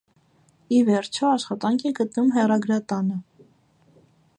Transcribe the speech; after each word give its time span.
Ի 0.77 0.79
վերջո 0.87 1.29
աշխատանք 1.33 1.87
է 1.91 1.93
գտնում 2.01 2.35
հեռագրատանը։ 2.39 3.23